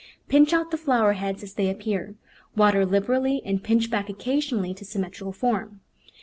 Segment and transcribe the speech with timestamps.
[0.27, 2.15] Pinch out the flower heads as they appear.
[2.55, 5.79] Water liberally and pinch back oc casionally to symmetrical form.